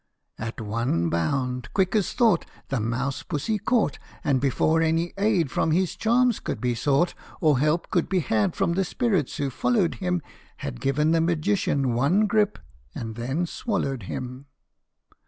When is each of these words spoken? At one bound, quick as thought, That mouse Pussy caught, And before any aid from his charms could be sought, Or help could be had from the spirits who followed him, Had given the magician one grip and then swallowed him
At 0.39 0.59
one 0.59 1.09
bound, 1.11 1.71
quick 1.75 1.95
as 1.95 2.11
thought, 2.13 2.47
That 2.69 2.81
mouse 2.81 3.21
Pussy 3.21 3.59
caught, 3.59 3.99
And 4.23 4.41
before 4.41 4.81
any 4.81 5.13
aid 5.15 5.51
from 5.51 5.69
his 5.69 5.95
charms 5.95 6.39
could 6.39 6.59
be 6.59 6.73
sought, 6.73 7.13
Or 7.39 7.59
help 7.59 7.91
could 7.91 8.09
be 8.09 8.21
had 8.21 8.55
from 8.55 8.73
the 8.73 8.83
spirits 8.83 9.37
who 9.37 9.51
followed 9.51 9.93
him, 10.01 10.23
Had 10.57 10.81
given 10.81 11.11
the 11.11 11.21
magician 11.21 11.93
one 11.93 12.25
grip 12.25 12.57
and 12.95 13.13
then 13.13 13.45
swallowed 13.45 14.01
him 14.09 14.47